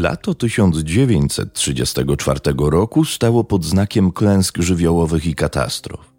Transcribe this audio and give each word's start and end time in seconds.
Lato 0.00 0.34
1934 0.34 2.40
roku 2.58 3.04
stało 3.04 3.44
pod 3.44 3.64
znakiem 3.64 4.12
klęsk 4.12 4.58
żywiołowych 4.58 5.26
i 5.26 5.34
katastrof. 5.34 6.12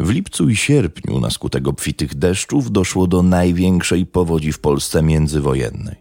W 0.00 0.10
lipcu 0.10 0.48
i 0.48 0.56
sierpniu 0.56 1.20
na 1.20 1.30
skutek 1.30 1.68
obfitych 1.68 2.14
deszczów 2.14 2.72
doszło 2.72 3.06
do 3.06 3.22
największej 3.22 4.06
powodzi 4.06 4.52
w 4.52 4.60
Polsce 4.60 5.02
międzywojennej. 5.02 5.96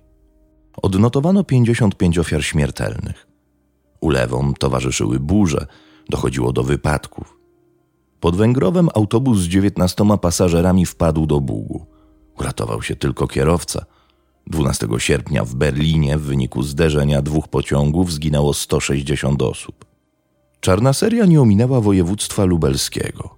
Odnotowano 0.81 1.43
55 1.43 2.20
ofiar 2.20 2.43
śmiertelnych. 2.43 3.27
Ulewom 4.02 4.53
towarzyszyły 4.59 5.20
burze, 5.20 5.67
dochodziło 6.09 6.53
do 6.53 6.63
wypadków. 6.63 7.38
Pod 8.20 8.35
Węgrowem 8.35 8.89
autobus 8.95 9.39
z 9.39 9.48
19 9.48 10.05
pasażerami 10.21 10.85
wpadł 10.85 11.25
do 11.25 11.41
Bugu. 11.41 11.85
Uratował 12.39 12.81
się 12.81 12.95
tylko 12.95 13.27
kierowca– 13.27 13.85
12 14.47 14.88
sierpnia 14.97 15.45
w 15.45 15.55
Berlinie 15.55 16.17
w 16.17 16.21
wyniku 16.21 16.63
zderzenia 16.63 17.21
dwóch 17.21 17.47
pociągów 17.47 18.13
zginęło 18.13 18.53
160 18.53 19.41
osób. 19.41 19.85
Czarna 20.59 20.93
seria 20.93 21.25
nie 21.25 21.41
ominęła 21.41 21.81
województwa 21.81 22.45
lubelskiego. 22.45 23.37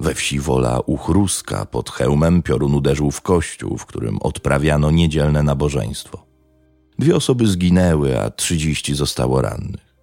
We 0.00 0.14
wsi 0.14 0.40
Wola 0.40 0.80
Uchruska 0.80 1.66
pod 1.66 1.90
hełmem 1.90 2.42
piorun 2.42 2.74
uderzył 2.74 3.10
w 3.10 3.20
kościół, 3.20 3.78
w 3.78 3.86
którym 3.86 4.18
odprawiano 4.18 4.90
niedzielne 4.90 5.42
nabożeństwo. 5.42 6.26
Dwie 6.98 7.16
osoby 7.16 7.46
zginęły, 7.46 8.20
a 8.20 8.30
30 8.30 8.94
zostało 8.94 9.42
rannych. 9.42 9.96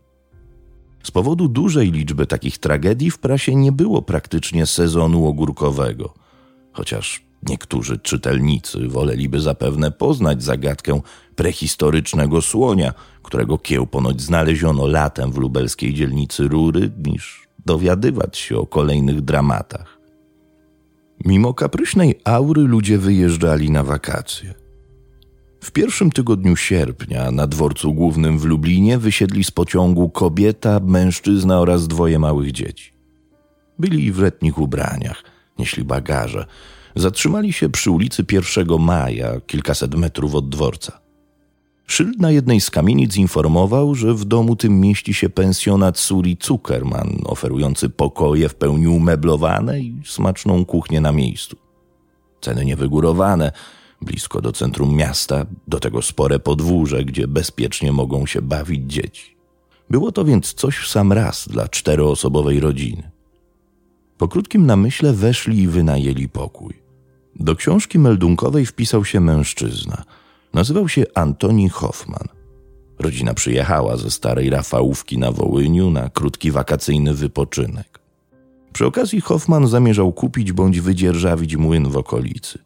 Z 1.04 1.12
powodu 1.12 1.48
dużej 1.48 1.92
liczby 1.92 2.28
takich 2.28 2.58
tragedii 2.58 3.12
w 3.12 3.20
prasie 3.20 3.56
nie 3.56 3.72
było 3.72 4.02
praktycznie 4.02 4.66
sezonu 4.66 5.28
ogórkowego, 5.28 6.14
chociaż 6.72 7.24
Niektórzy 7.50 7.98
czytelnicy 7.98 8.88
woleliby 8.88 9.42
zapewne 9.42 9.92
poznać 9.92 10.44
zagadkę 10.44 11.02
prehistorycznego 11.36 12.42
słonia, 12.42 12.94
którego 13.24 13.58
kieł 13.58 13.88
ponoć 13.88 14.22
znaleziono 14.22 14.88
latem 14.88 15.32
w 15.32 15.38
lubelskiej 15.38 15.94
dzielnicy 15.94 16.48
Rury, 16.48 16.92
niż 17.06 17.48
dowiadywać 17.66 18.38
się 18.38 18.58
o 18.58 18.66
kolejnych 18.66 19.22
dramatach. 19.22 20.00
Mimo 21.26 21.54
kapryśnej 21.54 22.20
aury 22.24 22.62
ludzie 22.62 22.98
wyjeżdżali 22.98 23.72
na 23.72 23.84
wakacje. 23.84 24.54
W 25.62 25.72
pierwszym 25.72 26.12
tygodniu 26.12 26.56
sierpnia 26.56 27.32
na 27.32 27.48
dworcu 27.48 27.94
głównym 27.94 28.40
w 28.40 28.46
Lublinie 28.46 28.98
wysiedli 28.98 29.44
z 29.44 29.52
pociągu 29.52 30.10
kobieta, 30.10 30.80
mężczyzna 30.80 31.60
oraz 31.60 31.88
dwoje 31.88 32.20
małych 32.20 32.52
dzieci. 32.52 32.94
Byli 33.80 34.12
w 34.12 34.20
letnich 34.20 34.58
ubraniach, 34.58 35.24
nieśli 35.60 35.84
bagaże, 35.84 36.46
zatrzymali 36.96 37.54
się 37.54 37.70
przy 37.70 37.92
ulicy 37.92 38.26
1 38.32 38.80
Maja, 38.80 39.40
kilkaset 39.48 39.96
metrów 39.96 40.36
od 40.36 40.50
dworca. 40.50 41.04
Szyld 41.88 42.20
na 42.20 42.32
jednej 42.32 42.62
z 42.62 42.70
kamienic 42.70 43.18
informował, 43.18 43.96
że 43.96 44.14
w 44.14 44.26
domu 44.26 44.56
tym 44.56 44.80
mieści 44.80 45.14
się 45.14 45.30
pensjonat 45.30 46.00
Suri 46.00 46.38
Zuckerman, 46.44 47.18
oferujący 47.26 47.90
pokoje 47.90 48.50
w 48.50 48.56
pełni 48.56 48.88
umeblowane 48.88 49.80
i 49.80 50.02
smaczną 50.06 50.66
kuchnię 50.66 51.02
na 51.02 51.12
miejscu. 51.12 51.58
Ceny 52.42 52.66
niewygórowane, 52.66 53.52
blisko 54.02 54.42
do 54.42 54.52
centrum 54.52 54.96
miasta, 54.96 55.46
do 55.68 55.80
tego 55.80 56.02
spore 56.02 56.40
podwórze, 56.40 57.04
gdzie 57.04 57.28
bezpiecznie 57.28 57.92
mogą 57.92 58.26
się 58.26 58.42
bawić 58.42 58.92
dzieci. 58.92 59.38
Było 59.90 60.12
to 60.12 60.26
więc 60.26 60.54
coś 60.54 60.78
w 60.78 60.88
sam 60.88 61.14
raz 61.14 61.48
dla 61.48 61.68
czteroosobowej 61.68 62.60
rodziny. 62.60 63.12
Po 64.18 64.28
krótkim 64.28 64.66
namyśle 64.66 65.14
weszli 65.14 65.60
i 65.60 65.68
wynajęli 65.68 66.30
pokój. 66.30 66.83
Do 67.36 67.56
książki 67.56 68.00
meldunkowej 68.00 68.66
wpisał 68.66 69.06
się 69.06 69.20
mężczyzna. 69.20 70.04
Nazywał 70.54 70.90
się 70.90 71.06
Antoni 71.16 71.70
Hoffman. 71.70 72.28
Rodzina 73.00 73.34
przyjechała 73.34 73.98
ze 73.98 74.12
starej 74.12 74.50
Rafałówki 74.50 75.18
na 75.18 75.32
Wołyniu 75.32 75.92
na 75.92 76.10
krótki 76.10 76.52
wakacyjny 76.52 77.14
wypoczynek. 77.14 78.00
Przy 78.74 78.86
okazji 78.86 79.22
Hoffman 79.22 79.68
zamierzał 79.68 80.12
kupić 80.12 80.52
bądź 80.52 80.82
wydzierżawić 80.82 81.56
młyn 81.56 81.90
w 81.90 81.98
okolicy. 81.98 82.60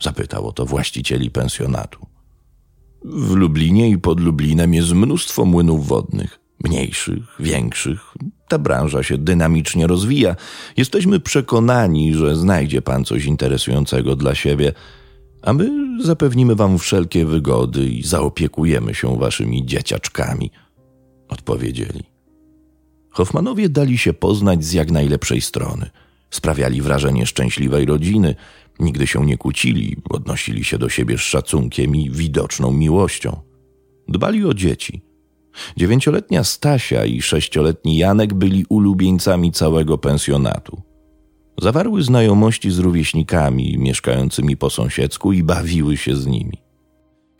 Zapytał 0.00 0.46
o 0.46 0.52
to 0.52 0.66
właścicieli 0.66 1.30
pensjonatu. 1.30 2.06
W 3.04 3.34
Lublinie 3.34 3.88
i 3.88 3.98
pod 3.98 4.20
Lublinem 4.20 4.74
jest 4.74 4.92
mnóstwo 4.92 5.44
młynów 5.44 5.88
wodnych 5.88 6.40
mniejszych, 6.64 7.24
większych. 7.40 8.14
Ta 8.48 8.58
branża 8.58 9.02
się 9.02 9.18
dynamicznie 9.18 9.86
rozwija. 9.86 10.36
Jesteśmy 10.76 11.20
przekonani, 11.20 12.14
że 12.14 12.36
znajdzie 12.36 12.82
Pan 12.82 13.04
coś 13.04 13.24
interesującego 13.24 14.16
dla 14.16 14.34
siebie, 14.34 14.72
a 15.42 15.52
my 15.52 15.70
zapewnimy 16.04 16.54
Wam 16.54 16.78
wszelkie 16.78 17.26
wygody 17.26 17.86
i 17.86 18.02
zaopiekujemy 18.02 18.94
się 18.94 19.18
Waszymi 19.18 19.66
dzieciaczkami, 19.66 20.50
odpowiedzieli. 21.28 22.04
Hoffmanowie 23.10 23.68
dali 23.68 23.98
się 23.98 24.12
poznać 24.12 24.64
z 24.64 24.72
jak 24.72 24.90
najlepszej 24.90 25.40
strony. 25.40 25.90
Sprawiali 26.30 26.82
wrażenie 26.82 27.26
szczęśliwej 27.26 27.86
rodziny, 27.86 28.34
nigdy 28.80 29.06
się 29.06 29.26
nie 29.26 29.36
kłócili, 29.36 29.96
odnosili 30.10 30.64
się 30.64 30.78
do 30.78 30.88
siebie 30.88 31.18
z 31.18 31.20
szacunkiem 31.20 31.96
i 31.96 32.10
widoczną 32.10 32.72
miłością. 32.72 33.36
Dbali 34.08 34.44
o 34.44 34.54
dzieci– 34.54 35.02
Dziewięcioletnia 35.76 36.44
Stasia 36.44 37.04
i 37.04 37.22
sześcioletni 37.22 37.98
Janek 37.98 38.34
byli 38.34 38.64
ulubieńcami 38.68 39.52
całego 39.52 39.98
pensjonatu. 39.98 40.82
Zawarły 41.62 42.02
znajomości 42.02 42.70
z 42.70 42.78
rówieśnikami 42.78 43.78
mieszkającymi 43.78 44.56
po 44.56 44.70
sąsiedzku 44.70 45.32
i 45.32 45.42
bawiły 45.42 45.96
się 45.96 46.16
z 46.16 46.26
nimi. 46.26 46.58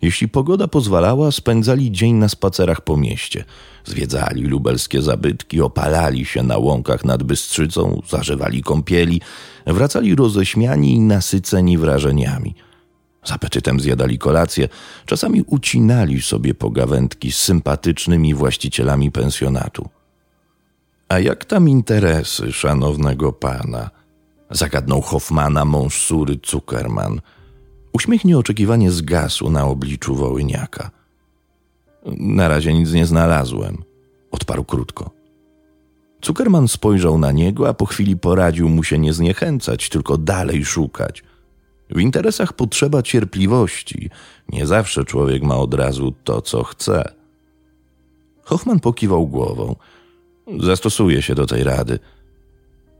Jeśli 0.02 0.28
pogoda 0.28 0.68
pozwalała, 0.68 1.32
spędzali 1.32 1.92
dzień 1.92 2.14
na 2.14 2.28
spacerach 2.28 2.80
po 2.80 2.96
mieście. 2.96 3.44
Zwiedzali 3.84 4.42
lubelskie 4.42 5.02
zabytki, 5.02 5.60
opalali 5.60 6.24
się 6.24 6.42
na 6.42 6.58
łąkach 6.58 7.04
nad 7.04 7.22
Bystrzycą, 7.22 8.02
zażywali 8.08 8.62
kąpieli, 8.62 9.20
wracali 9.66 10.14
roześmiani 10.14 10.92
i 10.94 11.00
nasyceni 11.00 11.78
wrażeniami– 11.78 12.54
z 13.28 13.32
apetytem 13.32 13.80
zjadali 13.80 14.18
kolację, 14.18 14.68
czasami 15.06 15.42
ucinali 15.42 16.22
sobie 16.22 16.54
pogawędki 16.54 17.32
z 17.32 17.38
sympatycznymi 17.38 18.34
właścicielami 18.34 19.10
pensjonatu. 19.10 19.88
A 21.08 21.18
jak 21.18 21.44
tam 21.44 21.68
interesy 21.68 22.52
szanownego 22.52 23.32
pana? 23.32 23.90
Zagadnął 24.50 25.00
Hoffmana 25.00 25.64
mąż 25.64 26.06
Sury 26.06 26.38
Zuckerman. 26.46 27.20
Uśmiech 27.92 28.24
nieoczekiwanie 28.24 28.90
zgasł 28.90 29.50
na 29.50 29.64
obliczu 29.64 30.14
Wołyniaka. 30.14 30.90
Na 32.18 32.48
razie 32.48 32.74
nic 32.74 32.92
nie 32.92 33.06
znalazłem, 33.06 33.84
odparł 34.30 34.64
krótko. 34.64 35.10
Zuckerman 36.24 36.68
spojrzał 36.68 37.18
na 37.18 37.32
niego, 37.32 37.68
a 37.68 37.74
po 37.74 37.86
chwili 37.86 38.16
poradził 38.16 38.68
mu 38.68 38.84
się 38.84 38.98
nie 38.98 39.12
zniechęcać, 39.12 39.88
tylko 39.88 40.18
dalej 40.18 40.64
szukać. 40.64 41.22
W 41.91 42.00
interesach 42.00 42.53
potrzeba 42.53 43.03
cierpliwości. 43.03 44.10
Nie 44.49 44.66
zawsze 44.66 45.04
człowiek 45.04 45.43
ma 45.43 45.56
od 45.56 45.75
razu 45.75 46.15
to, 46.25 46.43
co 46.43 46.65
chce. 46.65 47.12
Hoffman 48.43 48.81
pokiwał 48.81 49.26
głową. 49.26 49.76
Zastosuje 50.60 51.22
się 51.22 51.34
do 51.34 51.47
tej 51.47 51.65
rady. 51.65 51.99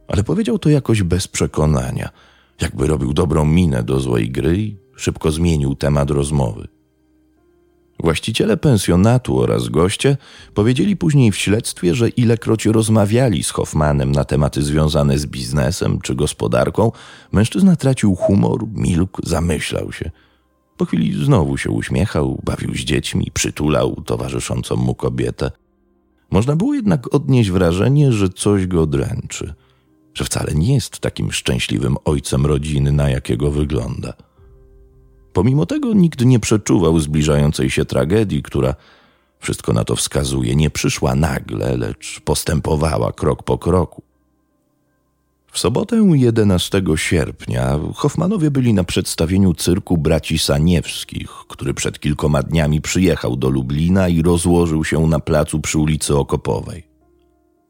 Ale 0.09 0.25
powiedział 0.25 0.59
to 0.59 0.69
jakoś 0.69 1.03
bez 1.03 1.29
przekonania, 1.29 2.11
jakby 2.61 2.87
robił 2.87 3.13
dobrą 3.13 3.45
minę 3.45 3.83
do 3.83 4.01
złej 4.01 4.31
gry 4.31 4.59
i 4.59 4.77
szybko 4.97 5.31
zmienił 5.31 5.75
temat 5.75 6.11
rozmowy. 6.11 6.69
Właściciele 8.03 8.57
pensjonatu 8.57 9.39
oraz 9.39 9.69
goście 9.69 10.17
powiedzieli 10.55 10.97
później 10.97 11.33
w 11.33 11.37
śledztwie, 11.37 11.95
że 11.95 12.09
ilekroć 12.09 12.67
rozmawiali 12.67 13.45
z 13.45 13.51
Hoffmanem 13.51 14.13
na 14.13 14.25
tematy 14.25 14.63
związane 14.63 15.19
z 15.19 15.27
biznesem 15.27 16.01
czy 16.01 16.15
gospodarką, 16.15 16.93
mężczyzna 17.33 17.77
tracił 17.77 18.15
humor, 18.15 18.67
milkł, 18.75 19.21
zamyślał 19.25 19.93
się. 19.93 20.11
Po 20.77 20.85
chwili 20.85 21.25
znowu 21.25 21.57
się 21.57 21.71
uśmiechał, 21.71 22.41
bawił 22.45 22.75
z 22.75 22.79
dziećmi, 22.79 23.31
przytulał 23.35 24.03
towarzyszącą 24.07 24.77
mu 24.77 24.95
kobietę. 24.95 25.51
Można 26.31 26.57
było 26.57 26.75
jednak 26.75 27.15
odnieść 27.15 27.51
wrażenie, 27.51 28.13
że 28.13 28.29
coś 28.29 28.67
go 28.67 28.87
dręczy, 28.87 29.55
że 30.15 30.25
wcale 30.25 30.55
nie 30.55 30.75
jest 30.75 30.99
takim 30.99 31.33
szczęśliwym 31.33 31.97
ojcem 32.05 32.47
rodziny, 32.47 32.93
na 32.93 33.11
jakiego 33.11 33.51
wygląda. 33.51 34.28
Pomimo 35.39 35.67
tego 35.67 35.93
nikt 35.93 36.25
nie 36.25 36.41
przeczuwał 36.41 37.01
zbliżającej 37.01 37.71
się 37.71 37.85
tragedii, 37.85 38.43
która, 38.43 38.75
wszystko 39.41 39.73
na 39.73 39.85
to 39.85 39.97
wskazuje, 39.97 40.57
nie 40.57 40.71
przyszła 40.71 41.15
nagle, 41.15 41.77
lecz 41.77 42.21
postępowała 42.21 43.13
krok 43.13 43.43
po 43.43 43.59
kroku. 43.59 44.03
W 45.53 45.59
sobotę 45.59 45.97
11 46.13 46.83
sierpnia 46.97 47.79
Hoffmanowie 47.95 48.51
byli 48.51 48.75
na 48.75 48.85
przedstawieniu 48.85 49.55
cyrku 49.55 49.99
braci 49.99 50.39
Saniewskich, 50.39 51.31
który 51.49 51.75
przed 51.75 52.01
kilkoma 52.01 52.43
dniami 52.43 52.81
przyjechał 52.81 53.37
do 53.37 53.49
Lublina 53.49 54.09
i 54.09 54.23
rozłożył 54.23 54.85
się 54.85 55.07
na 55.07 55.21
placu 55.21 55.61
przy 55.61 55.79
ulicy 55.79 56.17
Okopowej. 56.17 56.87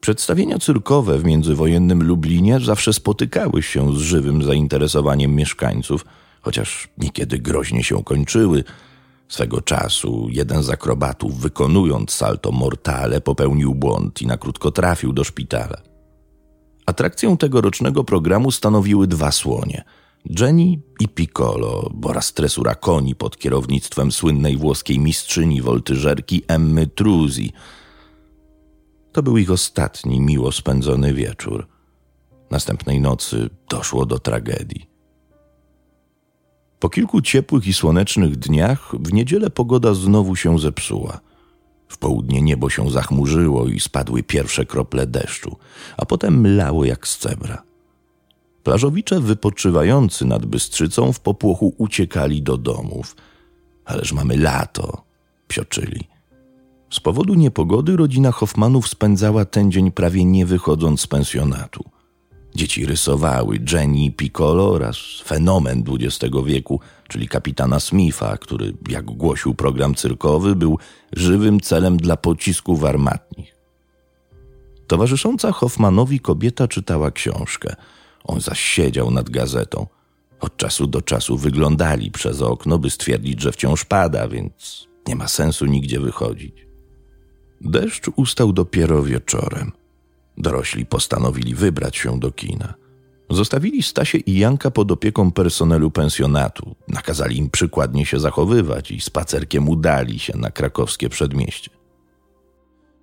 Przedstawienia 0.00 0.58
cyrkowe 0.58 1.18
w 1.18 1.24
międzywojennym 1.24 2.02
Lublinie 2.02 2.60
zawsze 2.60 2.92
spotykały 2.92 3.62
się 3.62 3.96
z 3.96 3.98
żywym 3.98 4.42
zainteresowaniem 4.42 5.34
mieszkańców– 5.34 6.04
chociaż 6.48 6.88
niekiedy 6.98 7.38
groźnie 7.38 7.84
się 7.84 8.04
kończyły. 8.04 8.64
Swego 9.28 9.60
czasu 9.60 10.26
jeden 10.30 10.62
z 10.62 10.70
akrobatów, 10.70 11.40
wykonując 11.40 12.10
salto 12.10 12.52
mortale, 12.52 13.20
popełnił 13.20 13.74
błąd 13.74 14.22
i 14.22 14.26
na 14.26 14.36
krótko 14.36 14.70
trafił 14.70 15.12
do 15.12 15.24
szpitala. 15.24 15.82
Atrakcją 16.86 17.36
tegorocznego 17.36 18.04
programu 18.04 18.50
stanowiły 18.50 19.06
dwa 19.06 19.32
słonie 19.32 19.84
Jenny 20.40 20.80
i 21.00 21.08
Piccolo 21.08 21.90
oraz 22.02 22.32
tresura 22.32 22.74
koni 22.74 23.14
pod 23.14 23.38
kierownictwem 23.38 24.12
słynnej 24.12 24.56
włoskiej 24.56 24.98
mistrzyni 24.98 25.62
woltyżerki 25.62 26.42
Emmy 26.48 26.86
Truzi. 26.86 27.52
To 29.12 29.22
był 29.22 29.38
ich 29.38 29.50
ostatni 29.50 30.20
miło 30.20 30.52
spędzony 30.52 31.14
wieczór. 31.14 31.66
Następnej 32.50 33.00
nocy 33.00 33.50
doszło 33.70 34.06
do 34.06 34.18
tragedii. 34.18 34.87
Po 36.78 36.88
kilku 36.88 37.20
ciepłych 37.20 37.66
i 37.66 37.74
słonecznych 37.74 38.36
dniach 38.36 38.92
w 39.00 39.12
niedzielę 39.12 39.50
pogoda 39.50 39.94
znowu 39.94 40.36
się 40.36 40.58
zepsuła. 40.58 41.20
W 41.88 41.98
południe 41.98 42.42
niebo 42.42 42.70
się 42.70 42.90
zachmurzyło 42.90 43.66
i 43.66 43.80
spadły 43.80 44.22
pierwsze 44.22 44.66
krople 44.66 45.06
deszczu, 45.06 45.56
a 45.96 46.06
potem 46.06 46.40
mlało 46.40 46.84
jak 46.84 47.08
z 47.08 47.18
cebra. 47.18 47.62
Plażowicze 48.62 49.20
wypoczywający 49.20 50.24
nad 50.24 50.46
Bystrzycą 50.46 51.12
w 51.12 51.20
popłochu 51.20 51.74
uciekali 51.78 52.42
do 52.42 52.56
domów. 52.56 53.16
Ależ 53.84 54.12
mamy 54.12 54.36
lato, 54.36 55.04
psioczyli. 55.48 56.08
Z 56.90 57.00
powodu 57.00 57.34
niepogody 57.34 57.96
rodzina 57.96 58.32
Hoffmanów 58.32 58.88
spędzała 58.88 59.44
ten 59.44 59.72
dzień 59.72 59.92
prawie 59.92 60.24
nie 60.24 60.46
wychodząc 60.46 61.00
z 61.00 61.06
pensjonatu– 61.06 61.84
Dzieci 62.54 62.86
rysowały 62.86 63.58
Jenny 63.72 64.10
Piccolo 64.10 64.70
oraz 64.70 64.96
fenomen 65.24 65.84
XX 65.88 66.34
wieku, 66.46 66.80
czyli 67.08 67.28
kapitana 67.28 67.80
Smitha, 67.80 68.36
który, 68.36 68.74
jak 68.88 69.04
głosił 69.04 69.54
program 69.54 69.94
cyrkowy, 69.94 70.56
był 70.56 70.78
żywym 71.12 71.60
celem 71.60 71.96
dla 71.96 72.16
pocisków 72.16 72.84
armatnich. 72.84 73.54
Towarzysząca 74.86 75.52
Hoffmanowi 75.52 76.20
kobieta 76.20 76.68
czytała 76.68 77.10
książkę. 77.10 77.76
On 78.24 78.40
zaś 78.40 78.60
siedział 78.60 79.10
nad 79.10 79.30
gazetą. 79.30 79.86
Od 80.40 80.56
czasu 80.56 80.86
do 80.86 81.02
czasu 81.02 81.36
wyglądali 81.36 82.10
przez 82.10 82.42
okno, 82.42 82.78
by 82.78 82.90
stwierdzić, 82.90 83.42
że 83.42 83.52
wciąż 83.52 83.84
pada, 83.84 84.28
więc 84.28 84.88
nie 85.06 85.16
ma 85.16 85.28
sensu 85.28 85.66
nigdzie 85.66 86.00
wychodzić. 86.00 86.66
Deszcz 87.60 88.10
ustał 88.16 88.52
dopiero 88.52 89.02
wieczorem. 89.02 89.72
Dorośli 90.38 90.86
postanowili 90.86 91.54
wybrać 91.54 91.96
się 91.96 92.20
do 92.20 92.32
kina. 92.32 92.74
Zostawili 93.30 93.82
Stasie 93.82 94.18
i 94.18 94.38
Janka 94.38 94.70
pod 94.70 94.92
opieką 94.92 95.32
personelu 95.32 95.90
pensjonatu, 95.90 96.74
nakazali 96.88 97.38
im 97.38 97.50
przykładnie 97.50 98.06
się 98.06 98.20
zachowywać 98.20 98.90
i 98.90 99.00
spacerkiem 99.00 99.68
udali 99.68 100.18
się 100.18 100.38
na 100.38 100.50
krakowskie 100.50 101.08
przedmieście. 101.08 101.70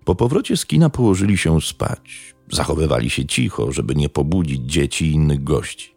Po 0.05 0.15
powrocie 0.15 0.57
z 0.57 0.65
kina 0.65 0.89
położyli 0.89 1.37
się 1.37 1.61
spać. 1.61 2.35
Zachowywali 2.51 3.09
się 3.09 3.25
cicho, 3.25 3.71
żeby 3.71 3.95
nie 3.95 4.09
pobudzić 4.09 4.61
dzieci 4.71 5.05
i 5.05 5.11
innych 5.11 5.43
gości. 5.43 5.95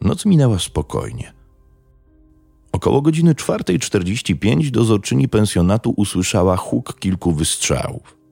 Noc 0.00 0.26
minęła 0.26 0.58
spokojnie. 0.58 1.32
Około 2.72 3.02
godziny 3.02 3.34
4.45 3.34 4.70
dozorczyni 4.70 5.28
pensjonatu 5.28 5.94
usłyszała 5.96 6.56
huk 6.56 6.98
kilku 6.98 7.32
wystrzałów. 7.32 8.23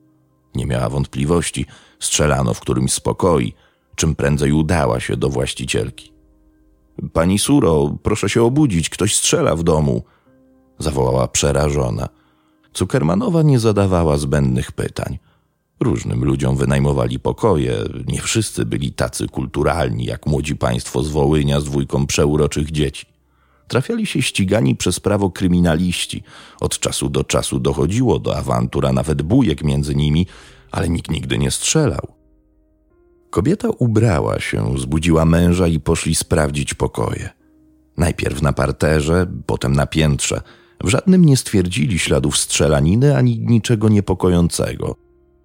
Nie 0.55 0.65
miała 0.65 0.89
wątpliwości, 0.89 1.65
strzelano 1.99 2.53
w 2.53 2.59
którymś 2.59 2.93
z 2.93 2.99
pokoi, 2.99 3.53
czym 3.95 4.15
prędzej 4.15 4.51
udała 4.51 4.99
się 4.99 5.17
do 5.17 5.29
właścicielki. 5.29 6.13
Pani 7.13 7.39
Suro, 7.39 7.95
proszę 8.03 8.29
się 8.29 8.43
obudzić, 8.43 8.89
ktoś 8.89 9.15
strzela 9.15 9.55
w 9.55 9.63
domu, 9.63 10.03
zawołała 10.79 11.27
przerażona. 11.27 12.09
Cukermanowa 12.73 13.41
nie 13.41 13.59
zadawała 13.59 14.17
zbędnych 14.17 14.71
pytań. 14.71 15.19
Różnym 15.79 16.25
ludziom 16.25 16.57
wynajmowali 16.57 17.19
pokoje, 17.19 17.77
nie 18.07 18.21
wszyscy 18.21 18.65
byli 18.65 18.91
tacy 18.91 19.27
kulturalni, 19.27 20.05
jak 20.05 20.25
młodzi 20.25 20.55
państwo 20.55 21.03
z 21.03 21.09
Wołynia 21.09 21.59
z 21.59 21.63
dwójką 21.63 22.07
przeuroczych 22.07 22.71
dzieci. 22.71 23.12
Trafiali 23.73 24.05
się 24.05 24.21
ścigani 24.21 24.75
przez 24.75 24.99
prawo 24.99 25.29
kryminaliści. 25.29 26.23
Od 26.61 26.79
czasu 26.79 27.09
do 27.09 27.23
czasu 27.23 27.59
dochodziło 27.59 28.19
do 28.19 28.37
awantura, 28.37 28.93
nawet 28.93 29.21
bujek 29.21 29.63
między 29.63 29.95
nimi, 29.95 30.27
ale 30.71 30.89
nikt 30.89 31.11
nigdy 31.11 31.37
nie 31.37 31.51
strzelał. 31.51 32.07
Kobieta 33.29 33.69
ubrała 33.69 34.39
się, 34.39 34.77
zbudziła 34.77 35.25
męża 35.25 35.67
i 35.67 35.79
poszli 35.79 36.15
sprawdzić 36.15 36.73
pokoje. 36.73 37.29
Najpierw 37.97 38.41
na 38.41 38.53
parterze, 38.53 39.27
potem 39.45 39.73
na 39.73 39.85
piętrze. 39.85 40.41
W 40.83 40.89
żadnym 40.89 41.25
nie 41.25 41.37
stwierdzili 41.37 41.99
śladów 41.99 42.37
strzelaniny 42.37 43.17
ani 43.17 43.39
niczego 43.39 43.89
niepokojącego, 43.89 44.95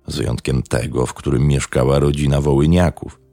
z 0.06 0.16
wyjątkiem 0.16 0.62
tego, 0.62 1.06
w 1.06 1.14
którym 1.14 1.46
mieszkała 1.46 1.98
rodzina 1.98 2.40
Wołyniaków. 2.40 3.27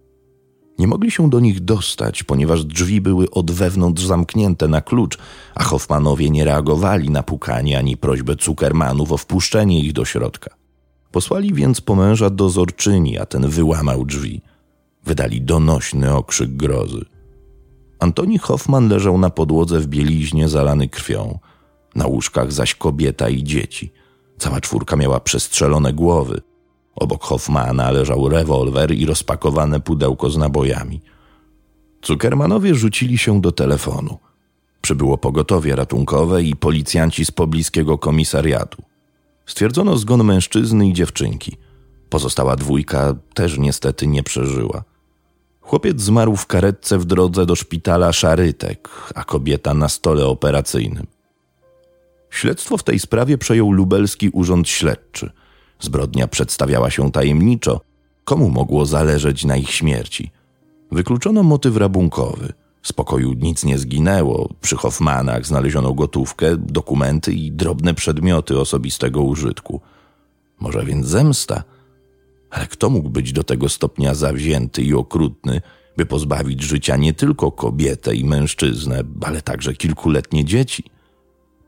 Nie 0.79 0.87
mogli 0.87 1.11
się 1.11 1.29
do 1.29 1.39
nich 1.39 1.59
dostać, 1.59 2.23
ponieważ 2.23 2.65
drzwi 2.65 3.01
były 3.01 3.31
od 3.31 3.51
wewnątrz 3.51 4.03
zamknięte 4.03 4.67
na 4.67 4.81
klucz, 4.81 5.17
a 5.55 5.63
Hoffmanowie 5.63 6.29
nie 6.29 6.45
reagowali 6.45 7.09
na 7.09 7.23
pukanie 7.23 7.77
ani 7.77 7.97
prośbę 7.97 8.35
Zuckermanów 8.41 9.11
o 9.11 9.17
wpuszczenie 9.17 9.79
ich 9.79 9.93
do 9.93 10.05
środka. 10.05 10.55
Posłali 11.11 11.53
więc 11.53 11.81
po 11.81 11.95
męża 11.95 12.29
dozorczyni, 12.29 13.17
a 13.17 13.25
ten 13.25 13.49
wyłamał 13.49 14.05
drzwi. 14.05 14.41
Wydali 15.03 15.41
donośny 15.41 16.15
okrzyk 16.15 16.55
grozy. 16.55 17.05
Antoni 17.99 18.37
Hoffman 18.37 18.89
leżał 18.89 19.17
na 19.17 19.29
podłodze 19.29 19.79
w 19.79 19.87
bieliźnie 19.87 20.49
zalany 20.49 20.89
krwią. 20.89 21.39
Na 21.95 22.07
łóżkach 22.07 22.51
zaś 22.51 22.75
kobieta 22.75 23.29
i 23.29 23.43
dzieci. 23.43 23.91
Cała 24.37 24.61
czwórka 24.61 24.95
miała 24.95 25.19
przestrzelone 25.19 25.93
głowy. 25.93 26.41
Obok 26.95 27.23
Hoffmana 27.23 27.91
leżał 27.91 28.29
rewolwer 28.29 28.91
i 28.91 29.05
rozpakowane 29.05 29.79
pudełko 29.79 30.29
z 30.29 30.37
nabojami. 30.37 31.01
Zuckermanowie 32.05 32.75
rzucili 32.75 33.17
się 33.17 33.41
do 33.41 33.51
telefonu. 33.51 34.17
Przybyło 34.81 35.17
pogotowie 35.17 35.75
ratunkowe 35.75 36.43
i 36.43 36.55
policjanci 36.55 37.25
z 37.25 37.31
pobliskiego 37.31 37.97
komisariatu. 37.97 38.83
Stwierdzono 39.45 39.97
zgon 39.97 40.23
mężczyzny 40.23 40.87
i 40.87 40.93
dziewczynki. 40.93 41.57
Pozostała 42.09 42.55
dwójka 42.55 43.15
też 43.33 43.57
niestety 43.57 44.07
nie 44.07 44.23
przeżyła. 44.23 44.83
Chłopiec 45.61 46.01
zmarł 46.01 46.35
w 46.35 46.47
karetce 46.47 46.97
w 46.97 47.05
drodze 47.05 47.45
do 47.45 47.55
szpitala 47.55 48.13
Szarytek, 48.13 48.89
a 49.15 49.23
kobieta 49.23 49.73
na 49.73 49.89
stole 49.89 50.25
operacyjnym. 50.25 51.07
Śledztwo 52.29 52.77
w 52.77 52.83
tej 52.83 52.99
sprawie 52.99 53.37
przejął 53.37 53.71
lubelski 53.71 54.29
urząd 54.29 54.69
śledczy. 54.69 55.31
Zbrodnia 55.79 56.27
przedstawiała 56.27 56.89
się 56.89 57.11
tajemniczo. 57.11 57.81
Komu 58.23 58.49
mogło 58.49 58.85
zależeć 58.85 59.45
na 59.45 59.57
ich 59.57 59.71
śmierci? 59.71 60.31
Wykluczono 60.91 61.43
motyw 61.43 61.77
rabunkowy– 61.77 62.53
z 62.85 62.93
pokoju 62.93 63.33
nic 63.33 63.63
nie 63.63 63.77
zginęło. 63.77 64.49
Przy 64.61 64.75
Hoffmanach 64.75 65.45
znaleziono 65.45 65.93
gotówkę, 65.93 66.57
dokumenty 66.57 67.33
i 67.33 67.51
drobne 67.51 67.93
przedmioty 67.93 68.59
osobistego 68.59 69.21
użytku. 69.21 69.81
Może 70.59 70.85
więc 70.85 71.07
zemsta? 71.07 71.63
Ale 72.49 72.67
kto 72.67 72.89
mógł 72.89 73.09
być 73.09 73.33
do 73.33 73.43
tego 73.43 73.69
stopnia 73.69 74.13
zawzięty 74.13 74.81
i 74.81 74.93
okrutny, 74.93 75.61
by 75.97 76.05
pozbawić 76.05 76.63
życia 76.63 76.97
nie 76.97 77.13
tylko 77.13 77.51
kobietę 77.51 78.15
i 78.15 78.25
mężczyznę, 78.25 79.03
ale 79.21 79.41
także 79.41 79.73
kilkuletnie 79.73 80.45
dzieci? 80.45 80.83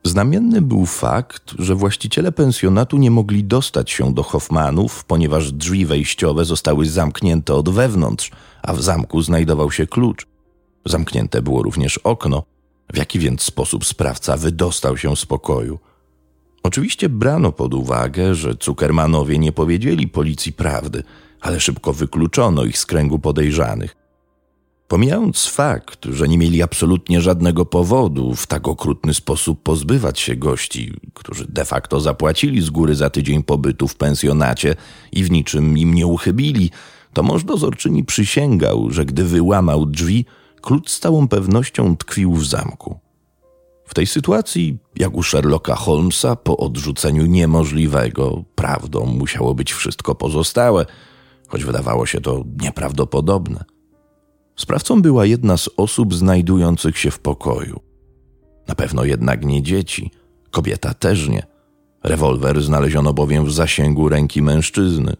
Znamienny 0.04 0.62
był 0.62 0.86
fakt, 0.86 1.54
że 1.58 1.74
właściciele 1.74 2.32
pensjonatu 2.32 2.98
nie 2.98 3.10
mogli 3.10 3.44
dostać 3.44 3.90
się 3.90 4.14
do 4.14 4.22
Hoffmanów, 4.22 5.04
ponieważ 5.04 5.52
drzwi 5.52 5.86
wejściowe 5.86 6.44
zostały 6.44 6.86
zamknięte 6.86 7.54
od 7.54 7.68
wewnątrz, 7.68 8.30
a 8.62 8.72
w 8.72 8.82
zamku 8.82 9.22
znajdował 9.22 9.70
się 9.70 9.86
klucz. 9.86 10.26
Zamknięte 10.84 11.42
było 11.42 11.62
również 11.62 11.98
okno, 11.98 12.42
w 12.92 12.96
jaki 12.96 13.18
więc 13.18 13.42
sposób 13.42 13.84
sprawca 13.84 14.36
wydostał 14.36 14.96
się 14.96 15.16
z 15.16 15.26
pokoju. 15.26 15.78
Oczywiście 16.62 17.08
brano 17.08 17.52
pod 17.52 17.74
uwagę, 17.74 18.34
że 18.34 18.56
Cukermanowie 18.56 19.38
nie 19.38 19.52
powiedzieli 19.52 20.08
policji 20.08 20.52
prawdy, 20.52 21.02
ale 21.40 21.60
szybko 21.60 21.92
wykluczono 21.92 22.64
ich 22.64 22.78
z 22.78 22.86
kręgu 22.86 23.18
podejrzanych. 23.18 23.97
Pomijając 24.88 25.46
fakt, 25.46 26.04
że 26.04 26.28
nie 26.28 26.38
mieli 26.38 26.62
absolutnie 26.62 27.20
żadnego 27.20 27.66
powodu 27.66 28.34
w 28.34 28.46
tak 28.46 28.68
okrutny 28.68 29.14
sposób 29.14 29.62
pozbywać 29.62 30.20
się 30.20 30.36
gości, 30.36 30.92
którzy 31.14 31.46
de 31.48 31.64
facto 31.64 32.00
zapłacili 32.00 32.62
z 32.62 32.70
góry 32.70 32.94
za 32.94 33.10
tydzień 33.10 33.42
pobytu 33.42 33.88
w 33.88 33.96
pensjonacie 33.96 34.74
i 35.12 35.24
w 35.24 35.30
niczym 35.30 35.78
im 35.78 35.94
nie 35.94 36.06
uchybili, 36.06 36.70
to 37.12 37.22
mąż 37.22 37.44
dozorczyni 37.44 38.04
przysięgał, 38.04 38.90
że 38.90 39.04
gdy 39.04 39.24
wyłamał 39.24 39.86
drzwi, 39.86 40.24
Klucz 40.60 40.90
z 40.90 41.00
całą 41.00 41.28
pewnością 41.28 41.96
tkwił 41.96 42.32
w 42.32 42.46
zamku. 42.46 42.98
W 43.86 43.94
tej 43.94 44.06
sytuacji, 44.06 44.78
jak 44.96 45.16
u 45.16 45.22
Sherlocka 45.22 45.74
Holmesa, 45.74 46.36
po 46.36 46.56
odrzuceniu 46.56 47.26
niemożliwego, 47.26 48.44
prawdą 48.54 49.06
musiało 49.06 49.54
być 49.54 49.72
wszystko 49.72 50.14
pozostałe, 50.14 50.86
choć 51.48 51.64
wydawało 51.64 52.06
się 52.06 52.20
to 52.20 52.44
nieprawdopodobne. 52.62 53.64
Sprawcą 54.58 55.02
była 55.02 55.26
jedna 55.26 55.56
z 55.56 55.70
osób 55.76 56.14
znajdujących 56.14 56.98
się 56.98 57.10
w 57.10 57.18
pokoju. 57.18 57.80
Na 58.68 58.74
pewno 58.74 59.04
jednak 59.04 59.44
nie 59.44 59.62
dzieci. 59.62 60.10
Kobieta 60.50 60.94
też 60.94 61.28
nie. 61.28 61.46
Rewolwer 62.02 62.62
znaleziono 62.62 63.12
bowiem 63.12 63.44
w 63.44 63.52
zasięgu 63.52 64.08
ręki 64.08 64.42
mężczyzny. 64.42 65.16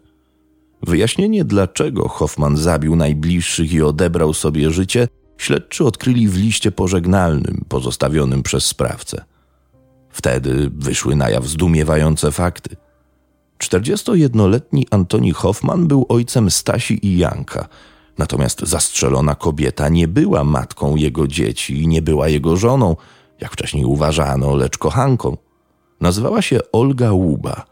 Wyjaśnienie, 0.83 1.45
dlaczego 1.45 2.07
Hoffman 2.07 2.57
zabił 2.57 2.95
najbliższych 2.95 3.73
i 3.73 3.81
odebrał 3.81 4.33
sobie 4.33 4.71
życie, 4.71 5.07
śledczy 5.37 5.85
odkryli 5.85 6.27
w 6.27 6.37
liście 6.37 6.71
pożegnalnym 6.71 7.65
pozostawionym 7.69 8.43
przez 8.43 8.65
sprawcę. 8.65 9.25
Wtedy 10.09 10.71
wyszły 10.73 11.15
na 11.15 11.29
jaw 11.29 11.47
zdumiewające 11.47 12.31
fakty. 12.31 12.75
41-letni 13.63 14.87
Antoni 14.91 15.31
Hoffman 15.31 15.87
był 15.87 16.05
ojcem 16.09 16.51
Stasi 16.51 17.07
i 17.07 17.17
Janka, 17.17 17.67
natomiast 18.19 18.61
zastrzelona 18.61 19.35
kobieta 19.35 19.89
nie 19.89 20.07
była 20.07 20.43
matką 20.43 20.95
jego 20.95 21.27
dzieci 21.27 21.83
i 21.83 21.87
nie 21.87 22.01
była 22.01 22.27
jego 22.27 22.57
żoną, 22.57 22.95
jak 23.41 23.51
wcześniej 23.51 23.85
uważano, 23.85 24.55
lecz 24.55 24.77
kochanką. 24.77 25.37
Nazywała 26.01 26.41
się 26.41 26.59
Olga 26.71 27.11
Łuba. 27.11 27.65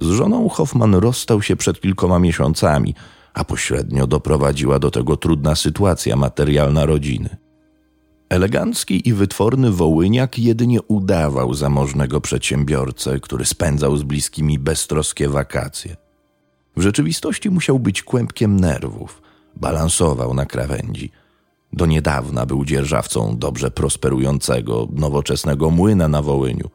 Z 0.00 0.06
żoną 0.06 0.48
Hoffman 0.48 0.94
rozstał 0.94 1.42
się 1.42 1.56
przed 1.56 1.80
kilkoma 1.80 2.18
miesiącami, 2.18 2.94
a 3.34 3.44
pośrednio 3.44 4.06
doprowadziła 4.06 4.78
do 4.78 4.90
tego 4.90 5.16
trudna 5.16 5.54
sytuacja 5.54 6.16
materialna 6.16 6.86
rodziny. 6.86 7.36
Elegancki 8.28 9.08
i 9.08 9.12
wytworny 9.12 9.70
Wołyniak 9.70 10.38
jedynie 10.38 10.82
udawał 10.82 11.54
zamożnego 11.54 12.20
przedsiębiorcę, 12.20 13.20
który 13.20 13.44
spędzał 13.44 13.96
z 13.96 14.02
bliskimi 14.02 14.58
beztroskie 14.58 15.28
wakacje. 15.28 15.96
W 16.76 16.82
rzeczywistości 16.82 17.50
musiał 17.50 17.78
być 17.78 18.02
kłębkiem 18.02 18.60
nerwów, 18.60 19.22
balansował 19.60 20.34
na 20.34 20.46
krawędzi. 20.46 21.10
Do 21.72 21.86
niedawna 21.86 22.46
był 22.46 22.64
dzierżawcą 22.64 23.36
dobrze 23.38 23.70
prosperującego, 23.70 24.88
nowoczesnego 24.92 25.70
młyna 25.70 26.08
na 26.08 26.22
Wołyniu. 26.22 26.70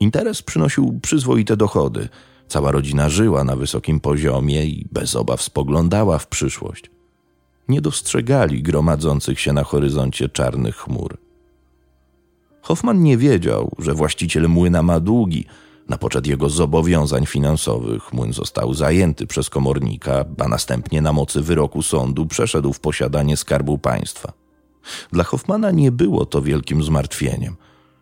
Interes 0.00 0.42
przynosił 0.42 1.00
przyzwoite 1.02 1.56
dochody. 1.56 2.08
Cała 2.48 2.70
rodzina 2.70 3.08
żyła 3.08 3.44
na 3.44 3.56
wysokim 3.56 4.00
poziomie 4.00 4.64
i 4.64 4.88
bez 4.92 5.16
obaw 5.16 5.42
spoglądała 5.42 6.18
w 6.18 6.26
przyszłość 6.26 6.90
nie 7.68 7.80
dostrzegali 7.80 8.62
gromadzących 8.62 9.40
się 9.40 9.52
na 9.52 9.64
horyzoncie 9.64 10.28
czarnych 10.28 10.76
chmur. 10.76 11.18
Hoffman 12.62 13.02
nie 13.02 13.16
wiedział, 13.16 13.70
że 13.78 13.94
właściciel 13.94 14.48
młyna 14.48 14.82
ma 14.82 15.00
długi. 15.00 15.44
Na 15.88 15.98
poczet 15.98 16.26
jego 16.26 16.50
zobowiązań 16.50 17.26
finansowych 17.26 18.12
młyn 18.12 18.32
został 18.32 18.74
zajęty 18.74 19.26
przez 19.26 19.50
komornika, 19.50 20.24
a 20.38 20.48
następnie 20.48 21.02
na 21.02 21.12
mocy 21.12 21.40
wyroku 21.40 21.82
sądu 21.82 22.26
przeszedł 22.26 22.72
w 22.72 22.80
posiadanie 22.80 23.36
skarbu 23.36 23.78
państwa. 23.78 24.32
Dla 25.12 25.24
Hoffmana 25.24 25.70
nie 25.70 25.92
było 25.92 26.26
to 26.26 26.42
wielkim 26.42 26.82
zmartwieniem. 26.82 27.56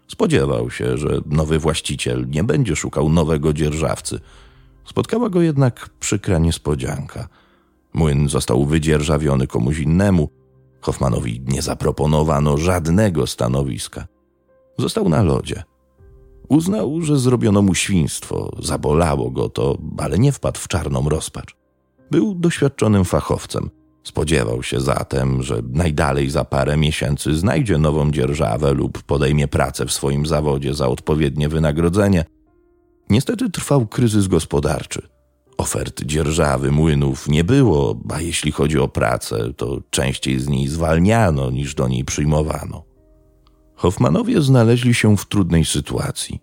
Spodziewał 0.08 0.70
się, 0.70 0.98
że 0.98 1.20
nowy 1.26 1.58
właściciel 1.58 2.28
nie 2.28 2.44
będzie 2.44 2.76
szukał 2.76 3.08
nowego 3.08 3.52
dzierżawcy. 3.52 4.20
Spotkała 4.84 5.30
go 5.30 5.42
jednak 5.42 5.90
przykra 6.00 6.38
niespodzianka– 6.38 7.28
Młyn 7.94 8.28
został 8.28 8.66
wydzierżawiony 8.66 9.46
komuś 9.46 9.78
innemu. 9.78 10.28
Hoffmanowi 10.80 11.42
nie 11.46 11.62
zaproponowano 11.62 12.56
żadnego 12.56 13.26
stanowiska. 13.26 14.06
Został 14.78 15.08
na 15.08 15.22
lodzie. 15.22 15.62
Uznał, 16.48 17.02
że 17.02 17.18
zrobiono 17.18 17.62
mu 17.62 17.74
świństwo, 17.74 18.56
zabolało 18.62 19.30
go 19.30 19.48
to, 19.48 19.78
ale 19.98 20.18
nie 20.18 20.32
wpadł 20.32 20.60
w 20.60 20.68
czarną 20.68 21.08
rozpacz. 21.08 21.56
Był 22.10 22.34
doświadczonym 22.34 23.04
fachowcem. 23.04 23.70
Spodziewał 24.04 24.62
się 24.62 24.80
zatem, 24.80 25.42
że 25.42 25.62
najdalej 25.72 26.30
za 26.30 26.44
parę 26.44 26.76
miesięcy 26.76 27.34
znajdzie 27.34 27.78
nową 27.78 28.10
dzierżawę 28.10 28.72
lub 28.72 29.02
podejmie 29.02 29.48
pracę 29.48 29.86
w 29.86 29.92
swoim 29.92 30.26
zawodzie 30.26 30.74
za 30.74 30.88
odpowiednie 30.88 31.48
wynagrodzenie. 31.48 32.24
Niestety 33.10 33.50
trwał 33.50 33.86
kryzys 33.86 34.26
gospodarczy. 34.26 35.08
Ofert 35.56 36.02
dzierżawy 36.02 36.70
młynów 36.70 37.28
nie 37.28 37.44
było, 37.44 38.00
a 38.10 38.20
jeśli 38.20 38.52
chodzi 38.52 38.78
o 38.78 38.88
pracę, 38.88 39.52
to 39.56 39.80
częściej 39.90 40.40
z 40.40 40.48
niej 40.48 40.68
zwalniano 40.68 41.50
niż 41.50 41.74
do 41.74 41.88
niej 41.88 42.04
przyjmowano. 42.04 42.93
Hoffmanowie 43.74 44.42
znaleźli 44.42 44.94
się 44.94 45.16
w 45.16 45.26
trudnej 45.26 45.64
sytuacji. 45.64 46.40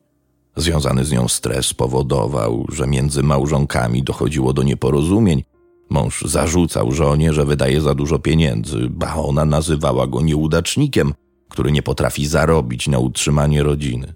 Związany 0.56 1.06
z 1.06 1.12
nią 1.12 1.28
stres 1.28 1.74
powodował, 1.74 2.66
że 2.72 2.88
między 2.88 3.24
małżonkami 3.24 4.04
dochodziło 4.04 4.54
do 4.54 4.64
nieporozumień. 4.64 5.44
Mąż 5.90 6.22
zarzucał 6.22 6.92
żonie, 6.92 7.34
że 7.34 7.46
wydaje 7.46 7.82
za 7.82 7.96
dużo 7.96 8.20
pieniędzy, 8.20 8.92
a 9.08 9.22
ona 9.22 9.46
nazywała 9.46 10.08
go 10.08 10.22
nieudacznikiem, 10.22 11.14
który 11.50 11.72
nie 11.72 11.82
potrafi 11.82 12.28
zarobić 12.28 12.88
na 12.88 13.00
utrzymanie 13.00 13.64
rodziny. 13.64 14.14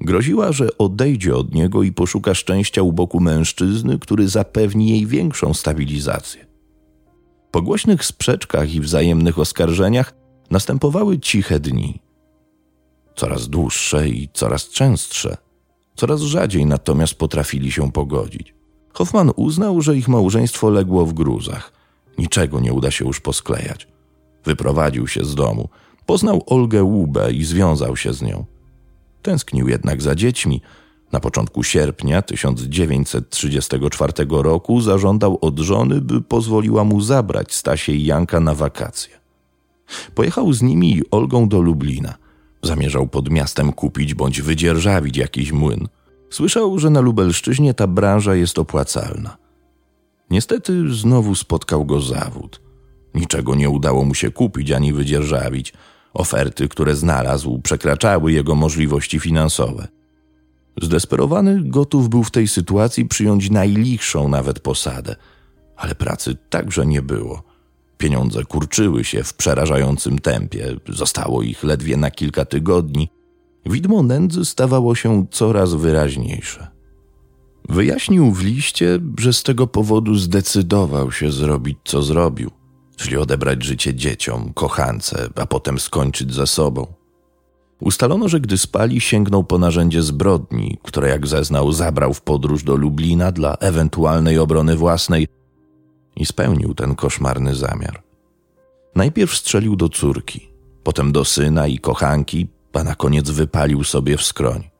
Groziła, 0.00 0.52
że 0.52 0.78
odejdzie 0.78 1.36
od 1.36 1.54
niego 1.54 1.82
i 1.82 1.92
poszuka 1.92 2.34
szczęścia 2.34 2.82
u 2.82 2.92
boku 2.92 3.20
mężczyzny, 3.20 3.98
który 3.98 4.28
zapewni 4.28 4.90
jej 4.90 5.06
większą 5.06 5.54
stabilizację. 5.54 6.46
Po 7.50 7.62
głośnych 7.62 8.04
sprzeczkach 8.04 8.74
i 8.74 8.80
wzajemnych 8.80 9.38
oskarżeniach 9.38 10.14
następowały 10.50 11.18
ciche 11.18 11.60
dni. 11.60 12.03
Coraz 13.16 13.48
dłuższe 13.48 14.08
i 14.08 14.28
coraz 14.32 14.68
częstsze. 14.68 15.36
Coraz 15.96 16.20
rzadziej 16.20 16.66
natomiast 16.66 17.14
potrafili 17.14 17.72
się 17.72 17.92
pogodzić. 17.92 18.54
Hoffman 18.92 19.30
uznał, 19.36 19.80
że 19.80 19.96
ich 19.96 20.08
małżeństwo 20.08 20.70
legło 20.70 21.06
w 21.06 21.12
gruzach. 21.12 21.72
Niczego 22.18 22.60
nie 22.60 22.72
uda 22.72 22.90
się 22.90 23.04
już 23.04 23.20
posklejać. 23.20 23.88
Wyprowadził 24.44 25.08
się 25.08 25.24
z 25.24 25.34
domu, 25.34 25.68
poznał 26.06 26.42
Olgę 26.46 26.82
Łubę 26.82 27.32
i 27.32 27.44
związał 27.44 27.96
się 27.96 28.12
z 28.12 28.22
nią. 28.22 28.44
Tęsknił 29.22 29.68
jednak 29.68 30.02
za 30.02 30.14
dziećmi. 30.14 30.60
Na 31.12 31.20
początku 31.20 31.62
sierpnia 31.62 32.22
1934 32.22 34.12
roku 34.30 34.80
zażądał 34.80 35.38
od 35.40 35.58
żony, 35.58 36.00
by 36.00 36.20
pozwoliła 36.20 36.84
mu 36.84 37.00
zabrać 37.00 37.54
Stasię 37.54 37.94
i 37.94 38.04
Janka 38.04 38.40
na 38.40 38.54
wakacje. 38.54 39.14
Pojechał 40.14 40.52
z 40.52 40.62
nimi 40.62 40.96
i 40.96 41.10
Olgą 41.10 41.48
do 41.48 41.60
Lublina. 41.60 42.14
Zamierzał 42.64 43.06
pod 43.06 43.30
miastem 43.30 43.72
kupić 43.72 44.14
bądź 44.14 44.42
wydzierżawić 44.42 45.16
jakiś 45.16 45.52
młyn. 45.52 45.88
Słyszał, 46.30 46.78
że 46.78 46.90
na 46.90 47.00
Lubelszczyźnie 47.00 47.74
ta 47.74 47.86
branża 47.86 48.34
jest 48.34 48.58
opłacalna. 48.58 49.36
Niestety 50.30 50.94
znowu 50.94 51.34
spotkał 51.34 51.84
go 51.84 52.00
zawód. 52.00 52.60
Niczego 53.14 53.54
nie 53.54 53.70
udało 53.70 54.04
mu 54.04 54.14
się 54.14 54.30
kupić 54.30 54.70
ani 54.70 54.92
wydzierżawić– 54.92 55.72
Oferty, 56.14 56.68
które 56.68 56.96
znalazł, 56.96 57.58
przekraczały 57.58 58.32
jego 58.32 58.54
możliwości 58.54 59.20
finansowe. 59.20 59.88
Zdesperowany 60.82 61.60
gotów 61.64 62.08
był 62.08 62.24
w 62.24 62.30
tej 62.30 62.48
sytuacji 62.48 63.04
przyjąć 63.06 63.50
najlichszą 63.50 64.28
nawet 64.28 64.60
posadę, 64.60 65.16
ale 65.76 65.94
pracy 65.94 66.36
także 66.50 66.86
nie 66.86 67.02
było. 67.02 67.42
Pieniądze 67.98 68.44
kurczyły 68.44 69.04
się 69.04 69.22
w 69.22 69.34
przerażającym 69.34 70.18
tempie, 70.18 70.76
zostało 70.88 71.42
ich 71.42 71.64
ledwie 71.64 71.96
na 71.96 72.10
kilka 72.10 72.44
tygodni. 72.44 73.08
Widmo 73.66 74.02
nędzy 74.02 74.44
stawało 74.44 74.94
się 74.94 75.26
coraz 75.30 75.74
wyraźniejsze. 75.74 76.68
Wyjaśnił 77.68 78.32
w 78.32 78.42
liście, 78.42 78.98
że 79.18 79.32
z 79.32 79.42
tego 79.42 79.66
powodu 79.66 80.14
zdecydował 80.14 81.12
się 81.12 81.32
zrobić, 81.32 81.78
co 81.84 82.02
zrobił– 82.02 82.50
czyli 82.96 83.16
odebrać 83.16 83.64
życie 83.64 83.94
dzieciom, 83.94 84.52
kochance, 84.54 85.28
a 85.36 85.46
potem 85.46 85.78
skończyć 85.78 86.34
za 86.34 86.46
sobą. 86.46 86.86
Ustalono, 87.80 88.28
że 88.28 88.40
gdy 88.40 88.58
spali, 88.58 89.00
sięgnął 89.00 89.44
po 89.44 89.58
narzędzie 89.58 90.02
zbrodni, 90.02 90.78
które, 90.82 91.08
jak 91.08 91.26
zeznał, 91.26 91.72
zabrał 91.72 92.14
w 92.14 92.20
podróż 92.20 92.62
do 92.62 92.76
Lublina 92.76 93.32
dla 93.32 93.54
ewentualnej 93.54 94.38
obrony 94.38 94.76
własnej 94.76 95.28
i 96.16 96.26
spełnił 96.26 96.74
ten 96.74 96.94
koszmarny 96.94 97.54
zamiar. 97.54 98.02
Najpierw 98.94 99.34
strzelił 99.34 99.76
do 99.76 99.88
córki, 99.88 100.48
potem 100.82 101.12
do 101.12 101.24
syna 101.24 101.66
i 101.66 101.78
kochanki, 101.78 102.48
a 102.72 102.84
na 102.84 102.94
koniec 102.94 103.30
wypalił 103.30 103.84
sobie 103.84 104.16
w 104.16 104.22
skroń. 104.22 104.70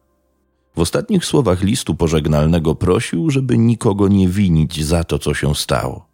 W 0.77 0.81
ostatnich 0.81 1.25
słowach 1.25 1.63
listu 1.63 1.95
pożegnalnego 1.95 2.75
prosił, 2.75 3.31
żeby 3.31 3.59
nikogo 3.59 4.09
nie 4.09 4.29
winić 4.29 4.85
za 4.85 5.05
to, 5.05 5.19
co 5.19 5.35
się 5.35 5.55
stało. 5.55 6.07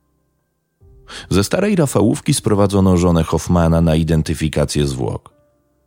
Ze 1.30 1.44
starej 1.44 1.76
Rafałówki 1.76 2.34
sprowadzono 2.34 2.96
żonę 2.96 3.22
Hoffmana 3.22 3.80
na 3.80 3.96
identyfikację 3.96 4.86
zwłok. 4.86 5.34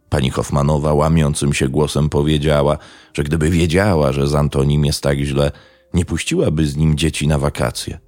Pani 0.10 0.30
Hoffmanowa 0.30 0.94
łamiącym 0.94 1.54
się 1.54 1.70
głosem 1.70 2.10
powiedziała, 2.10 2.78
że 3.13 3.24
gdyby 3.24 3.50
wiedziała, 3.50 4.12
że 4.12 4.28
z 4.28 4.36
Antonim 4.36 4.86
jest 4.86 5.04
tak 5.04 5.20
źle, 5.20 5.52
nie 5.94 6.06
puściłaby 6.06 6.68
z 6.68 6.78
nim 6.78 6.98
dzieci 6.98 7.28
na 7.28 7.40
wakacje. 7.40 8.00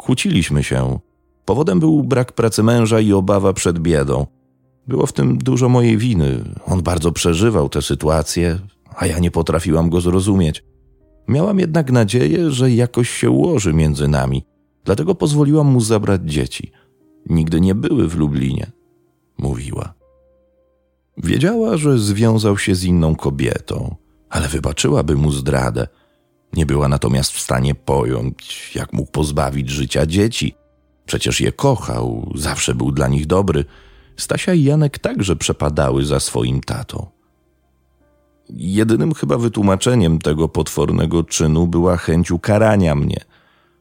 Kłóciliśmy 0.00 0.64
się. 0.64 0.98
Powodem 1.44 1.80
był 1.80 2.04
brak 2.04 2.32
pracy 2.32 2.62
męża 2.62 3.00
i 3.00 3.12
obawa 3.12 3.52
przed 3.52 3.78
biedą. 3.78 4.26
Było 4.86 5.06
w 5.06 5.12
tym 5.12 5.38
dużo 5.38 5.68
mojej 5.68 5.98
winy. 5.98 6.44
On 6.66 6.82
bardzo 6.82 7.12
przeżywał 7.12 7.68
tę 7.68 7.82
sytuację, 7.82 8.58
a 8.96 9.06
ja 9.06 9.18
nie 9.18 9.30
potrafiłam 9.30 9.90
go 9.90 10.00
zrozumieć. 10.00 10.64
Miałam 11.28 11.58
jednak 11.58 11.92
nadzieję, 11.92 12.50
że 12.50 12.70
jakoś 12.70 13.10
się 13.10 13.30
ułoży 13.30 13.74
między 13.74 14.08
nami. 14.08 14.44
Dlatego 14.84 15.14
pozwoliłam 15.14 15.66
mu 15.66 15.80
zabrać 15.80 16.20
dzieci. 16.24 16.72
Nigdy 17.26 17.60
nie 17.60 17.74
były 17.74 18.08
w 18.08 18.16
Lublinie, 18.16 18.70
mówiła. 19.38 19.94
Wiedziała, 21.16 21.76
że 21.76 21.98
związał 21.98 22.58
się 22.58 22.74
z 22.74 22.84
inną 22.84 23.16
kobietą, 23.16 23.96
ale 24.30 24.48
wybaczyłaby 24.48 25.14
mu 25.16 25.32
zdradę. 25.32 25.86
Nie 26.52 26.66
była 26.66 26.88
natomiast 26.88 27.32
w 27.32 27.40
stanie 27.40 27.74
pojąć, 27.74 28.70
jak 28.74 28.92
mógł 28.92 29.10
pozbawić 29.10 29.70
życia 29.70 30.06
dzieci. 30.06 30.54
Przecież 31.06 31.40
je 31.40 31.52
kochał, 31.52 32.32
zawsze 32.34 32.74
był 32.74 32.92
dla 32.92 33.08
nich 33.08 33.26
dobry. 33.26 33.64
Stasia 34.16 34.54
i 34.54 34.62
Janek 34.62 34.98
także 34.98 35.36
przepadały 35.36 36.04
za 36.04 36.20
swoim 36.20 36.60
tatą. 36.60 37.06
Jedynym 38.56 39.14
chyba 39.14 39.38
wytłumaczeniem 39.38 40.18
tego 40.18 40.48
potwornego 40.48 41.24
czynu 41.24 41.66
była 41.66 41.96
chęć 41.96 42.30
ukarania 42.30 42.94
mnie. 42.94 43.20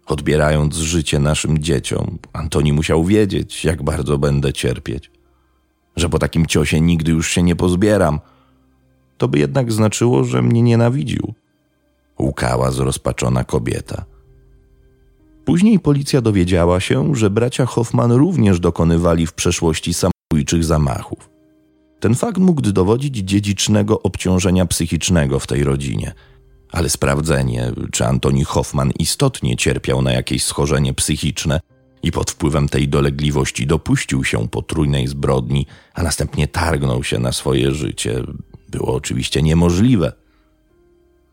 Odbierając 0.05 0.75
życie 0.75 1.19
naszym 1.19 1.57
dzieciom, 1.57 2.17
Antoni 2.33 2.73
musiał 2.73 3.03
wiedzieć, 3.03 3.65
jak 3.65 3.83
bardzo 3.83 4.17
będę 4.17 4.53
cierpieć. 4.53 5.11
Że 5.95 6.09
po 6.09 6.19
takim 6.19 6.45
ciosie 6.45 6.81
nigdy 6.81 7.11
już 7.11 7.29
się 7.29 7.43
nie 7.43 7.55
pozbieram. 7.55 8.19
To 9.17 9.27
by 9.27 9.39
jednak 9.39 9.71
znaczyło, 9.71 10.23
że 10.23 10.41
mnie 10.41 10.61
nienawidził. 10.61 11.33
Łkała 12.19 12.71
zrozpaczona 12.71 13.43
kobieta. 13.43 14.05
Później 15.45 15.79
policja 15.79 16.21
dowiedziała 16.21 16.79
się, 16.79 17.15
że 17.15 17.29
bracia 17.29 17.65
Hoffman 17.65 18.11
również 18.11 18.59
dokonywali 18.59 19.27
w 19.27 19.33
przeszłości 19.33 19.93
samobójczych 19.93 20.63
zamachów. 20.63 21.29
Ten 21.99 22.15
fakt 22.15 22.37
mógł 22.37 22.61
dowodzić 22.61 23.17
dziedzicznego 23.17 24.01
obciążenia 24.01 24.65
psychicznego 24.65 25.39
w 25.39 25.47
tej 25.47 25.63
rodzinie. 25.63 26.13
Ale 26.71 26.89
sprawdzenie, 26.89 27.71
czy 27.91 28.05
Antoni 28.05 28.43
Hoffman 28.43 28.91
istotnie 28.99 29.57
cierpiał 29.57 30.01
na 30.01 30.11
jakieś 30.11 30.43
schorzenie 30.43 30.93
psychiczne 30.93 31.59
i 32.03 32.11
pod 32.11 32.31
wpływem 32.31 32.69
tej 32.69 32.87
dolegliwości 32.87 33.67
dopuścił 33.67 34.23
się 34.23 34.47
potrójnej 34.47 35.07
zbrodni, 35.07 35.65
a 35.93 36.03
następnie 36.03 36.47
targnął 36.47 37.03
się 37.03 37.19
na 37.19 37.31
swoje 37.31 37.71
życie, 37.71 38.23
było 38.69 38.93
oczywiście 38.93 39.41
niemożliwe. 39.41 40.13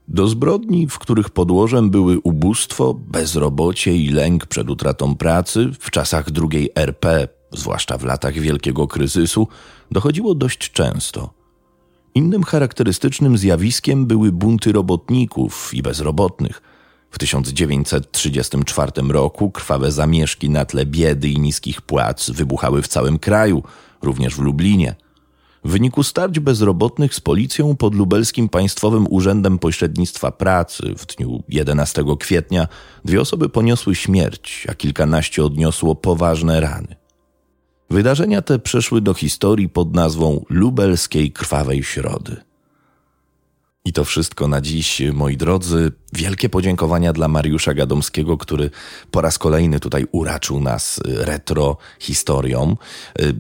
Do 0.09 0.29
zbrodni, 0.29 0.87
w 0.89 0.99
których 0.99 1.31
podłożem 1.31 1.91
były 1.91 2.19
ubóstwo, 2.21 2.95
bezrobocie 2.95 3.97
i 3.97 4.09
lęk 4.09 4.47
przed 4.47 4.71
utratą 4.71 5.17
pracy, 5.17 5.71
w 5.81 5.91
czasach 5.91 6.31
drugiej 6.31 6.71
RP, 6.75 7.29
zwłaszcza 7.53 7.99
w 7.99 8.05
latach 8.05 8.35
wielkiego 8.35 8.87
kryzysu, 8.87 9.49
dochodziło 9.91 10.35
dość 10.35 10.71
często. 10.71 11.35
Innym 12.15 12.43
charakterystycznym 12.43 13.39
zjawiskiem 13.39 14.07
były 14.07 14.33
bunty 14.33 14.73
robotników 14.73 15.75
i 15.75 15.83
bezrobotnych. 15.83 16.63
W 17.11 17.19
1934 17.19 18.93
roku 19.09 19.51
krwawe 19.51 19.93
zamieszki 19.93 20.51
na 20.51 20.65
tle 20.65 20.87
biedy 20.87 21.29
i 21.29 21.41
niskich 21.41 21.83
płac 21.83 22.31
wybuchały 22.31 22.83
w 22.83 22.89
całym 22.89 23.19
kraju, 23.19 23.63
również 24.03 24.35
w 24.35 24.39
Lublinie– 24.39 24.95
w 25.67 25.71
wyniku 25.71 26.03
starć 26.03 26.39
bezrobotnych 26.39 27.15
z 27.15 27.21
policją 27.21 27.77
pod 27.77 27.95
lubelskim 27.95 28.49
Państwowym 28.49 29.07
Urzędem 29.11 29.59
Pośrednictwa 29.59 30.31
Pracy 30.31 30.95
w 30.99 31.07
dniu 31.07 31.43
11 31.49 32.05
kwietnia 32.19 32.69
dwie 33.05 33.21
osoby 33.21 33.49
poniosły 33.49 33.95
śmierć, 33.95 34.67
a 34.71 34.75
kilkanaście 34.75 35.45
odniosło 35.45 35.95
poważne 35.95 36.61
rany. 36.61 36.97
Wydarzenia 37.91 38.43
te 38.43 38.59
przeszły 38.59 39.01
do 39.01 39.15
historii 39.15 39.69
pod 39.69 39.95
nazwą 39.95 40.45
Lubelskiej 40.49 41.33
Krwawej 41.33 41.83
Środy. 41.83 42.37
I 43.85 43.93
to 43.93 44.05
wszystko 44.05 44.49
na 44.49 44.61
dziś, 44.61 45.03
moi 45.13 45.37
drodzy. 45.37 45.93
Wielkie 46.13 46.49
podziękowania 46.49 47.13
dla 47.13 47.29
Mariusza 47.29 47.75
Gadomskiego, 47.75 48.39
który 48.39 48.71
po 49.11 49.21
raz 49.21 49.39
kolejny 49.39 49.81
tutaj 49.81 50.07
uraczył 50.13 50.61
nas 50.61 51.01
retro 51.05 51.77
historią. 52.01 52.77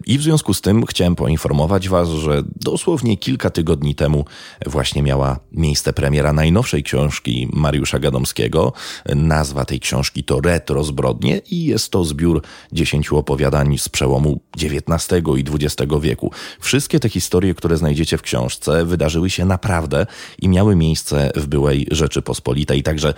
I 0.06 0.18
w 0.18 0.22
związku 0.22 0.54
z 0.54 0.60
tym 0.60 0.86
chciałem 0.86 1.16
poinformować 1.16 1.88
Was, 1.88 2.08
że 2.08 2.42
dosłownie 2.56 3.16
kilka 3.16 3.50
tygodni 3.50 3.94
temu 3.94 4.24
właśnie 4.66 5.02
miała 5.02 5.38
miejsce 5.52 5.92
premiera 5.92 6.32
najnowszej 6.32 6.82
książki 6.82 7.48
Mariusza 7.52 7.98
Gadomskiego. 7.98 8.72
Nazwa 9.14 9.64
tej 9.64 9.80
książki 9.80 10.24
to 10.24 10.40
Retro 10.40 10.84
Zbrodnie 10.84 11.40
i 11.50 11.64
jest 11.64 11.90
to 11.90 12.04
zbiór 12.04 12.42
dziesięciu 12.72 13.16
opowiadań 13.16 13.78
z 13.78 13.88
przełomu 13.88 14.40
XIX 14.62 15.22
i 15.36 15.44
XX 15.50 15.92
wieku. 16.00 16.32
Wszystkie 16.60 17.00
te 17.00 17.08
historie, 17.08 17.54
które 17.54 17.76
znajdziecie 17.76 18.18
w 18.18 18.22
książce, 18.22 18.84
wydarzyły 18.84 19.30
się 19.30 19.44
naprawdę 19.44 20.06
i 20.38 20.48
miały 20.48 20.76
miejsce 20.76 21.30
w 21.36 21.46
byłej 21.46 21.86
Rzeczypospolitej. 21.90 22.55
Także 22.64 23.14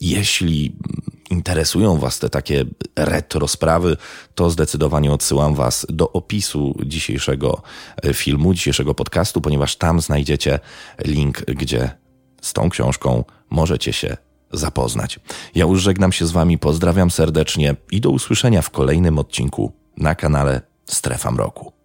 jeśli 0.00 0.76
interesują 1.30 1.98
Was 1.98 2.18
te 2.18 2.28
takie 2.28 2.64
retro 2.96 3.48
sprawy, 3.48 3.96
to 4.34 4.50
zdecydowanie 4.50 5.12
odsyłam 5.12 5.54
Was 5.54 5.86
do 5.88 6.12
opisu 6.12 6.74
dzisiejszego 6.86 7.62
e, 8.02 8.14
filmu, 8.14 8.54
dzisiejszego 8.54 8.94
podcastu, 8.94 9.40
ponieważ 9.40 9.76
tam 9.76 10.00
znajdziecie 10.00 10.60
link, 11.04 11.44
gdzie 11.44 11.90
z 12.42 12.52
tą 12.52 12.70
książką 12.70 13.24
możecie 13.50 13.92
się 13.92 14.16
zapoznać. 14.52 15.20
Ja 15.54 15.64
już 15.64 15.82
żegnam 15.82 16.12
się 16.12 16.26
z 16.26 16.30
Wami, 16.30 16.58
pozdrawiam 16.58 17.10
serdecznie 17.10 17.76
i 17.90 18.00
do 18.00 18.10
usłyszenia 18.10 18.62
w 18.62 18.70
kolejnym 18.70 19.18
odcinku 19.18 19.72
na 19.96 20.14
kanale 20.14 20.60
Strefa 20.84 21.30
Mroku. 21.30 21.81